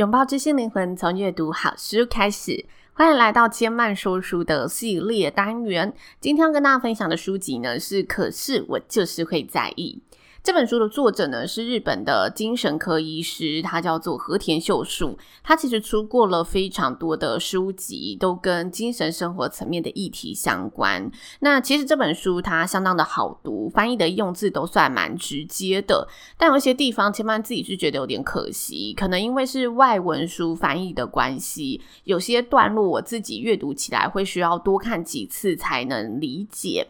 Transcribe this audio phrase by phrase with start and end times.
[0.00, 2.64] 拥抱知性灵魂，从阅读好书开始。
[2.94, 5.92] 欢迎来到千曼说书的系列单元。
[6.18, 10.00] 今天要跟大家分享的书籍呢，是《可是我就是会在意》。
[10.42, 15.18] 这本书的作者呢，是日本的精神科医师，他叫做和田秀树。
[15.44, 21.10] 他其实出过了非常多的书籍，都跟精神生活层面的议题相关。
[21.40, 26.08] 那其实这本书它相当的好读，翻译的用字都算蛮直接的。
[26.38, 36.86] 但有一些地方，千万自己是觉得有点可惜，可能因为是外文书翻译的关系，有些段落我自己阅读起来会需要多看几次才能理解。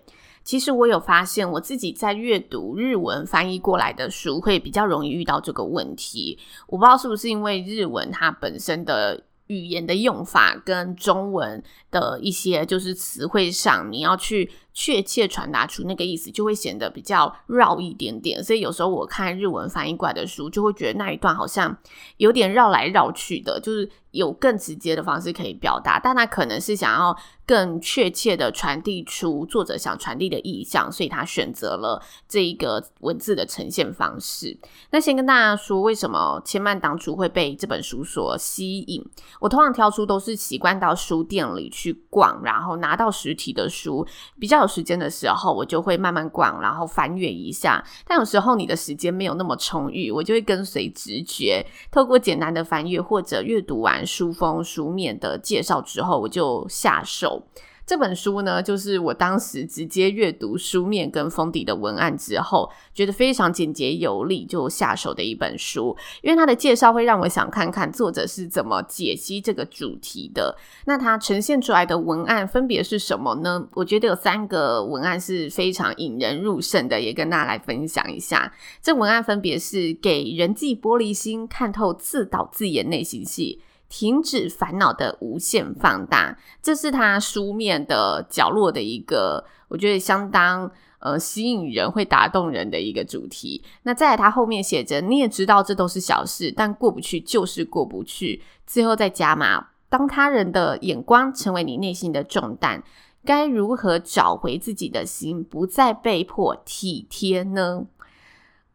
[0.50, 6.36] 其实我有发现，我自己在阅读日文翻译过来的书，会比较容易遇到这个问题。
[6.66, 14.50] 我不知道是不是因为日文它本身的语言的用法跟中文的一些就是词汇上，你要去。
[14.80, 18.42] 确切传达出那个意思，就会显得比较绕一点点。
[18.42, 21.76] 所以有时候我看日文翻译过来的书，就会觉得那一段好像
[22.16, 27.14] 有点绕来绕去的，就是有更直接的方式可以表达，但他可能是想要
[27.44, 34.58] 更确切的传递出作者想传递的意象，所以他选择了这一个文字的呈现方式。
[34.92, 39.04] 那先跟大家说，为什么千嫚当初会被这本书所吸引？
[39.40, 44.06] 我通常挑书都是习惯到书店里去逛，然后拿到实体的书，
[44.38, 44.69] 比较有。
[44.70, 47.84] 时间的时候，我就会慢慢逛，然后翻阅一下。
[48.06, 57.42] 但有时候你的时间没有那么充裕，我就会跟随直觉，透过简单的翻阅或者阅读完书封书面的介绍之后，我就下手。
[57.90, 65.96] 这本书呢，就是我当时直接阅读书面跟封底的文案之后，觉得非常简洁有力，就下手的一本书。
[66.22, 70.56] 因为它的介绍会让我想看看作者是怎么解析这个主题的。
[70.84, 73.66] 那它呈现出来的文案分别是什么呢？
[73.72, 78.52] 我觉得有三个文案是非常引人入胜的，也跟大家来分享一下。
[78.80, 83.60] 这文案分别是给人际玻璃心，看透自导自演内心戏。
[83.90, 90.70] 停止烦恼的无限放大，这是他书面的角落的一个，我觉得相当
[91.00, 93.62] 呃吸引人、会打动人的一个主题。
[93.82, 102.82] 那再来，他后面写着：“你也知道这都是小事，但过不去就是过不去。”最后再加码：“当他人的眼光成为你内心的重担，
[103.24, 107.86] 该如何找回自己的心，不再被迫体贴呢？”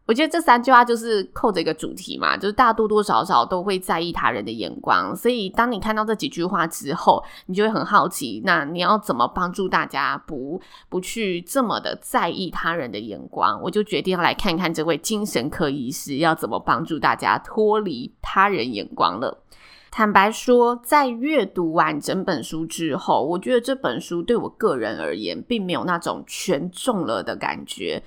[0.07, 13.59] 我觉得这三句话就是扣着一个主题嘛，就是大家多多少少都会在意他人的眼光，所以当你看到这几句话之后，你就会很好奇，那你要怎么帮助大家不不去这么的在意他人的眼光？
[13.63, 19.43] 我就决定要来看看这位精神科医师要怎么帮助大家脱离他人眼光了。
[19.89, 28.03] 坦白说，在阅读完整本书之后，我觉得这本书对我个人而言，并没有那种全中了的感觉。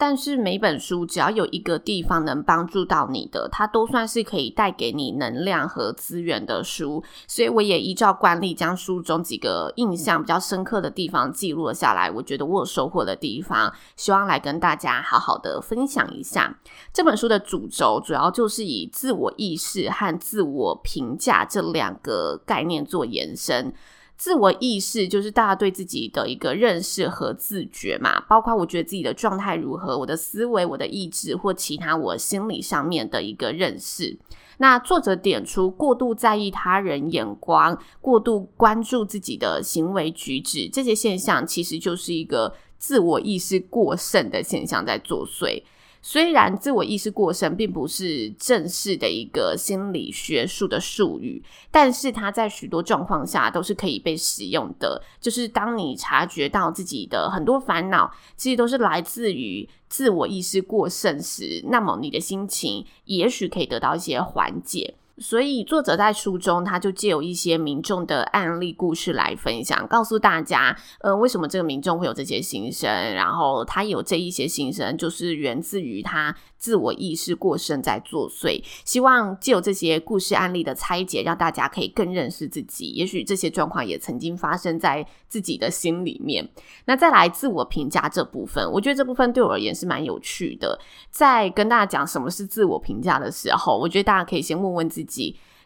[0.00, 7.02] 但是每本书只要有一个地方能帮助到你的，它都算是可以带给你能量和资源的书。
[7.26, 12.08] 所以我也依照惯例，将书中几个印象比较深刻的地方记录了下来。
[12.08, 16.56] 我觉得我有收获的地方，希望来跟大家好好的分享一下。
[16.92, 23.74] 这本书的主轴主要就是以自我意识和自我评价这两个概念做延伸。
[24.18, 34.18] 自我意识就是大家对自己的一个认识和自觉嘛，包括我觉得自己的状态如何，我的思维、我的意志或其他我心理上面的一个认识。
[34.58, 45.62] 那作者点出过度在意他人眼光、过度关注自己的行为举止，这些现象其实就是一个自我意识过剩的现象在作祟。
[46.00, 55.02] 虽然自我意识过剩并不是正式的一个心理学术的术语，但是它在许多状况下都是可以被使用的。
[55.20, 64.94] 就是当你察觉到自己的很多烦恼，其实都是来自于自我意识过剩时，那么你的心情也许可以得到一些缓解。
[65.20, 78.62] 所以作者在书中，他就借有一些民众的案例故事来分享，告诉大家，呃，为什么这个民众会有这些心声，然后他有这一些心声，就是源自于他自我意识过剩在作祟。
[78.84, 82.90] 希望借由这些故事案例的拆解，让大家可以更认识自己。
[82.90, 86.48] 也许这些状况也曾经发生在自己的心里面。
[86.84, 90.78] 那再来自我评价这部分，我觉得这部分对我而言是蛮有趣的。
[91.10, 95.07] 在跟大家讲什么是自我评价的时候，我觉得大家可以先问问自己。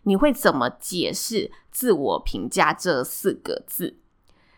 [0.05, 3.99] 你会怎么解释“自我评价”这四个字？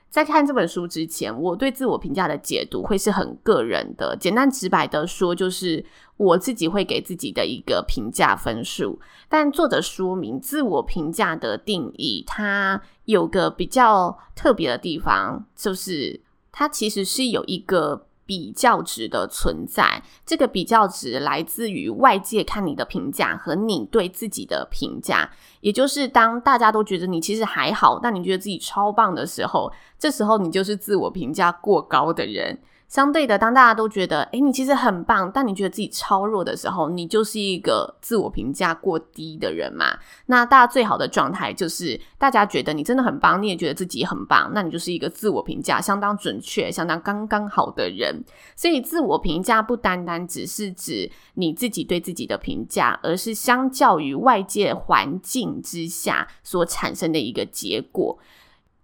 [0.08, 5.84] 在看这本书之前，我对自我评价的解读会是很个人的，简单直白的说，就是
[6.16, 9.00] 我自己会给自己的一个评价分数。
[9.28, 16.20] 但作者说明，自我评价的定义，它有个比较特别的地方，就是
[16.52, 18.06] 它其实是有一个。
[18.26, 25.30] 比较值的存在，这个比较值来自于外界看你的评价和你对自己的评价，
[25.60, 32.58] 也就是当大家都觉得你其实还好，但你觉得自己超棒的时候，这时候你就是自我评价过高的人。
[32.88, 39.98] 相对的，当大家都觉得，诶，你其实很棒，但你觉得自己超弱的时候，你就是一个自我评价过低的人嘛。
[40.26, 48.22] 那大家最好的状态就是，大家觉得你真的很棒，你也觉得自己很棒，那你就是一个自我评价相当准确、相当刚刚好的人。
[48.54, 58.16] 所以，自我评价不单单只是指你自己对自己的评价，而是相较于外界环境之下所产生的一个结果。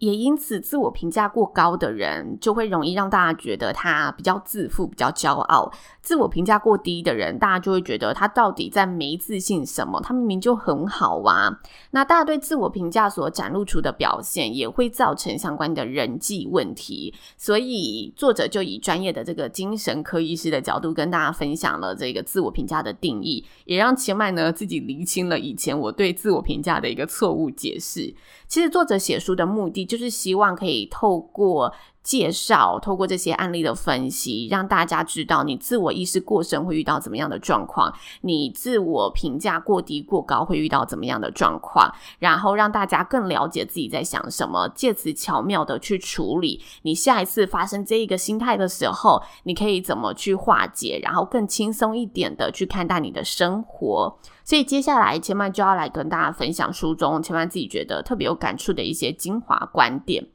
[0.01, 5.71] 也因此，自我评价过高的人，就会容易让大家觉得他比较自负、比较骄傲；
[6.01, 10.01] 自我评价过低的人，大家就会觉得他到底在没自信什么？
[10.01, 11.61] 他明明就很好啊！
[11.91, 17.15] 那大家对自我评价所展露出的表现，也会造成相关的人际问题。
[17.37, 28.15] 所以，作者就以专业的这个精神科医师的角度，跟大家分享了这个自我评价的定义，也让前麦呢自己厘清了以前我对自我评价的一个错误解释。
[28.49, 37.93] 其实，作者写书的目的，就是希望可以透过介绍，透过这些案例的分析，让大家知道你自我意识过剩会遇到怎么样的状况，
[38.23, 54.19] 你自我评价过低过高会遇到怎么样的状况，然后让大家更了解自己在想什么，借此巧妙的去处理你下一次发生这一个心态的时候，你可以怎么去化解，然后更轻松一点的去看待你的生活。
[54.43, 60.27] 所以接下来千万就要来跟大家分享书中千万自己觉得特别有感触的一些精华观点。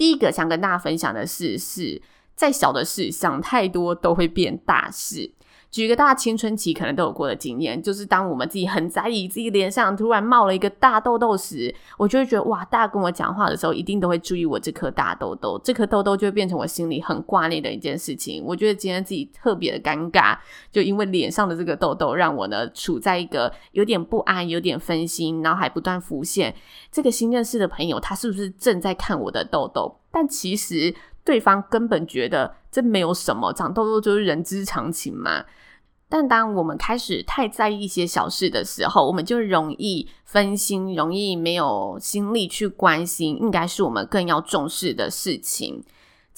[0.00, 2.00] 第一个想跟大家分享的是，是
[2.34, 5.30] 再小的事想太多都会变大事。
[5.70, 18.42] 举个大家青春期可能都有过的经验，就是当我们自己很在意自己脸上突然冒了一个大痘痘时，我就会觉得哇，大家跟我讲话的时候一定都会注意我这颗大痘痘，这颗痘痘就会变成我心里很挂念的一件事情。
[18.44, 20.36] 我觉得今天自己特别的尴尬，
[20.72, 26.52] 就因为脸上的这个痘痘，让我呢处在一个有点不安、有点分心，脑海不断浮现
[26.90, 29.96] 这个新认识的朋友，他是不是正在看我的痘痘？
[30.10, 30.92] 但其实
[31.30, 35.44] 对方根本觉得这没有什么，长痘痘就是人之常情嘛。
[36.08, 45.84] 但当我们开始太在意一些小事的时候，我们就容易分心，容易没有心力去关心，应该是我们更要重视的事情。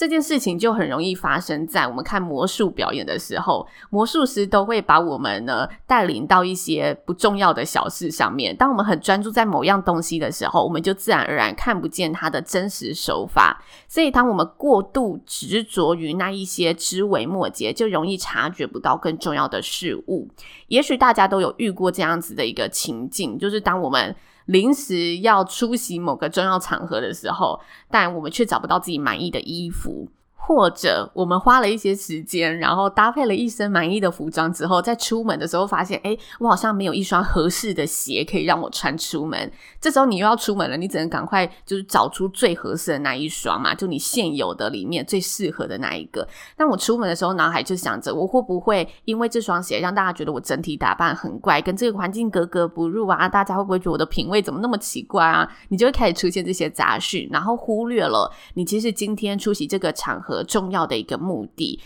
[0.02, 8.56] 这件事情就很容易发生在我们看魔术表演的时候，魔术师都会把我们呢带领到一些不重要的小事上面。
[8.56, 13.62] 当我们很专注在某样东西的时候，我们就自然而然看不见它的真实手法。
[13.86, 20.28] 所以，当我们过度执着于那一些枝微末节，就容易察觉不到更重要的事物。
[20.66, 24.16] 也许大家都有遇过这样子的一个情境，就是当我们
[24.46, 27.60] 临时要出席某个重要场合的时候，
[27.90, 30.08] 但我们却找不到自己满意的衣服。
[30.44, 39.50] 或者我们花了一些时间，然后搭配了一身满意的服装之后，在出门的时候发现，诶，我好像没有一双合适的鞋可以让我穿出门。
[39.80, 46.26] 这时候你又要出门了，你只能赶快就是找出最合适的那一双嘛，就你现有的里面最适合的那一个。
[46.56, 53.28] 但我出门的时候，脑海就想着，我会不会因为这双鞋让大家觉得我整体打扮很怪，跟这个环境格格不入啊？
[53.28, 55.48] 大家会不会觉得我的品味怎么那么奇怪啊？
[55.68, 60.31] 你就会开始出现这些杂讯，然后忽略了你其实今天出席这个场合。
[60.32, 61.78] 和重要的一个目的。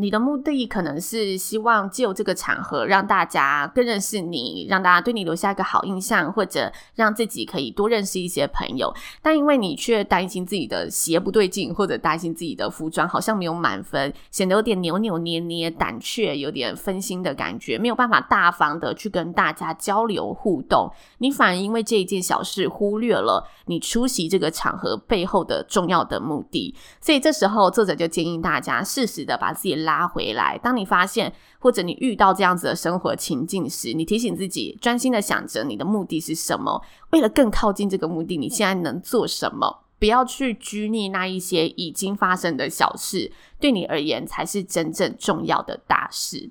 [0.00, 8.94] 你的目的可能是希望借由这个场合让大家更认识你，让大家对你留下一个好印象，或者让自己可以多认识一些朋友。
[9.20, 20.88] 但因为你却担心自己的鞋不对劲，或者担心自己的服装好像没有满分，显得有点扭扭捏捏、胆怯，有点分心的感觉，没有办法大方的去跟大家交流互动。
[21.18, 26.72] 你反而因为这一件小事忽略了你出席这个场合背后的重要的目的。
[27.00, 30.58] 所以这时候作者就建议大家适时的把自己拉回来。
[30.62, 39.84] 当你发现或者你遇到这样子的生活情境时，你提醒自己，专心的想着你的目的是什么，为了更靠近这个目的，你现在能做什么？
[39.98, 46.50] 不要去拘泥那一些已经发生的小事，对你而言才是真正重要的大事。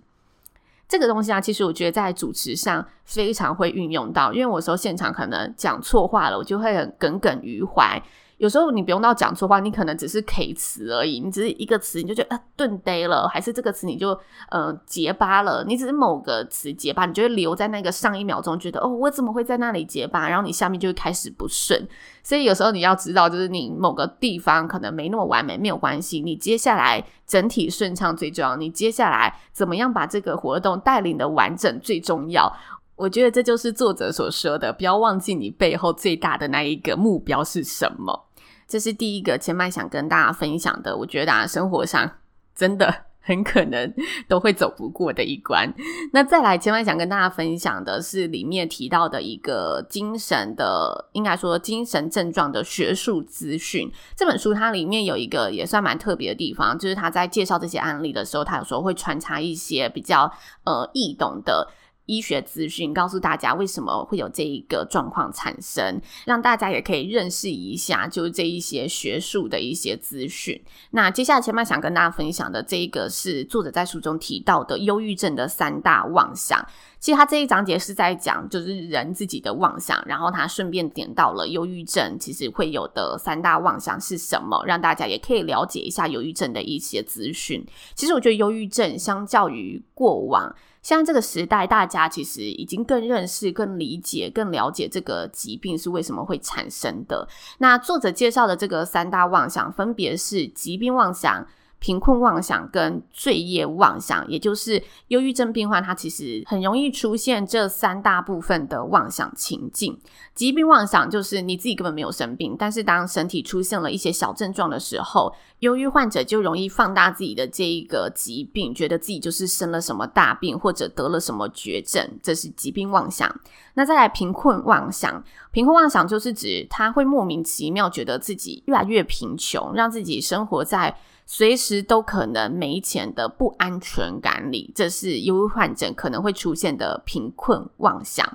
[0.89, 8.01] 这个东西啊，其实我觉得在主持上非常会运用到，因为我说现场可能讲错话了，我就会很耿耿于怀。
[8.37, 14.09] 有时候你不用到讲错话，你可能只是 K 词而已，你只是一个词你就觉得啊顿呆了，还是这个词你就
[14.51, 21.87] 呃结巴了，你只是某个词结巴，你就会留在那个上一秒钟，觉得哦我怎么会在那里结巴，然后你下面就会开始不顺。
[22.21, 32.55] 所以有时候你要知道，就是你某个地方可能没那么完美，没有关系，你接下来整体顺畅最重要，你接下来怎么样把这个活动带领的完整最重要。
[32.95, 38.26] 我觉得这就是作者所说的，不要忘记你背后最大的那一个目标是什么。
[38.67, 42.09] 这是第一个千嫚想跟大家分享的，我觉得大家生活上
[42.53, 43.93] 真的很可能
[44.27, 45.71] 都会走不过的一关。
[46.13, 53.91] 那再来，千嫚想跟大家分享的是里面提到的一个精神的，应该说精神症状的学术资讯。
[54.15, 60.31] 这本书它里面有一个也算蛮特别的地方，就是他在介绍这些案例的时候，他有时候会穿插一些比较
[60.63, 61.67] 呃易懂的。
[62.07, 70.59] 医学资讯告诉大家为什么会有这一个状况产生，让大家也可以认识一下，就是这一些学术的一些资讯。
[70.91, 76.65] 那接下来前面想跟大家分享的这一个是作者在书中提到的忧郁症的三大妄想。
[76.99, 87.63] 其实他这一章节是在讲就是人自己的妄想，然后他顺便点到了忧郁症其实会有的三大妄想是什么，让大家也可以了解一下忧郁症的一些资讯。
[87.93, 90.55] 其实我觉得忧郁症相较于过往。
[90.87, 97.27] 现在这个时代，大家其实已经更认识、更理解、更了解这个疾病是为什么会产生的。
[97.57, 101.45] 那作者介绍的这个三大妄想，分别是疾病妄想。
[101.79, 109.99] 贫困妄想跟罪业妄想，也就是忧郁症病患，他其实很容易出现这三大部分的妄想情境。
[110.33, 123.33] 疾病妄想就是你自己根本没有生病，但是当身体出现了一些小症状的时候，忧郁患者就容易放大自己的这一个疾病，觉得自己就是生了什么大病或者得了什么绝症，这是疾病妄想。
[123.73, 130.95] 那再来贫困妄想，贫困妄想就是指他会莫名其妙觉得自己越来越贫穷，让自己生活在
[131.29, 138.25] 随时都可能没钱的不安全感里，这是忧郁患者可能会出现的贫困妄想。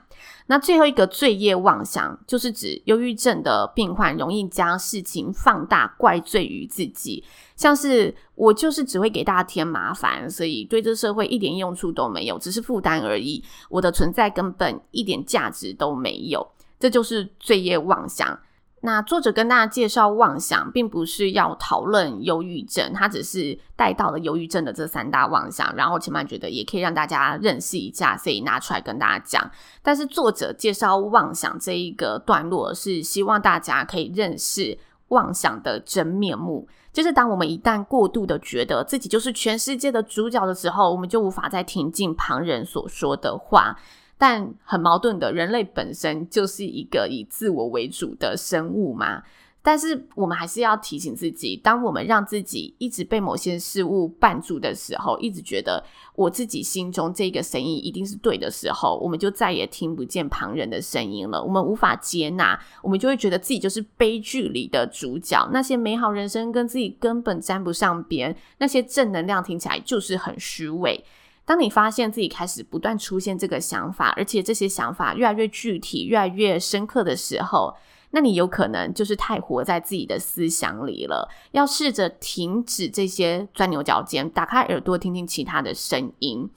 [0.46, 7.24] 那最后一个罪业妄想，就是指忧郁症的病患容易将事情放大，怪罪于自己，
[7.56, 13.42] 像是我就是只会给大家添麻烦，所以对这社会一点用处都没有，只是负担而已。
[13.70, 16.46] 我的存在根本一点价值都没有，
[16.78, 18.38] 这就是罪业妄想。
[18.84, 29.50] 那作者跟大家介绍妄想，并不是要讨论忧郁症，他只是带到了忧郁症的这三大妄想，然后千嫚觉得也可以让大家认识一下，所以拿出来跟大家讲。
[29.82, 34.76] 但是作者介绍妄想这一个段落，是希望大家可以认识
[35.08, 43.76] 妄想的真面目，就是当我们一旦过度的觉得自己就是全世界的主角的时候，我们就无法再听进旁人所说的话。
[44.16, 49.22] 但很矛盾的，人类本身就是一个以自我为主的生物嘛。
[49.64, 55.80] 但是我们还是要提醒自己，当我们让自己一直被某些事物绊住的时候，一直觉得
[56.16, 61.40] 我自己心中这个声音一定是对的时候，我们就再也听不见旁人的声音了。
[61.40, 65.48] 我们无法接纳，我们就会觉得自己就是悲剧里的主角。
[65.52, 71.04] 那些美好人生跟自己根本沾不上边，那些正能量听起来就是很虚伪。
[71.44, 77.74] 当你发现自己开始不断出现这个想法，而且这些想法越来越具体、越来越深刻的时候，
[78.10, 81.28] 那你有可能就是太活在自己的思想里了。
[81.50, 86.48] 要试着停止这些钻牛角尖，打开耳朵听听其他的声音。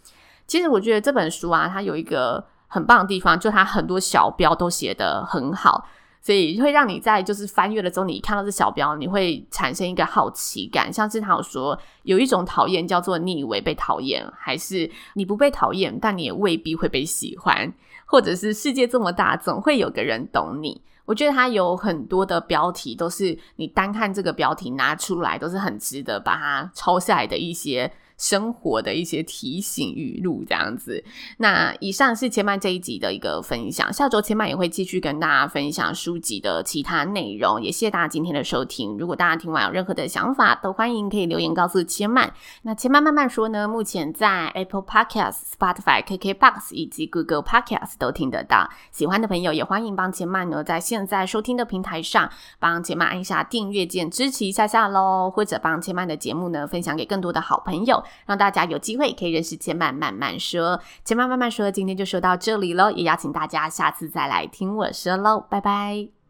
[0.46, 5.88] 其实我觉得这本书啊，它有一个很棒的地方，就它很多小标都写得很好。
[6.26, 17.72] 所以会让你在就是翻阅的时候，你看到这小标，你会产生一个好奇感，像是他有说有一种讨厌叫做你以为被讨厌，还是你不被讨厌，但你也未必会被喜欢，
[18.08, 20.82] 或者是世界这么大，总会有个人懂你。
[21.06, 27.92] 我觉得它有很多的标题，都是你单看这个标题拿出来，都是很值得把它抄下来的一些。
[28.18, 31.04] 生活的一些提醒语录，这样子。
[31.38, 37.62] 那以上是千曼这一集的一个分享，下周千曼也会继续跟大家分享书籍的其他内容。
[37.62, 38.98] 也谢谢大家今天的收听。
[38.98, 42.34] 如果大家听完有任何的想法，都欢迎可以留言告诉千曼。
[42.64, 48.70] 那千曼慢慢说呢，目前在 Apple Podcast、Spotify、KKBox 以及 Google Podcast 都听得到。
[48.92, 52.30] 喜欢的朋友也欢迎帮千曼呢，在现在收听的平台上
[52.60, 58.04] 帮千曼按下订阅键，支持一下下喽，或者帮千曼的节目呢分享给更多的好朋友。
[58.26, 60.82] 让大家有机会可以认识千曼慢慢说。
[61.04, 66.25] 千曼慢慢说，今天就说到这里喽，也邀请大家下次再来听我说喽，拜拜。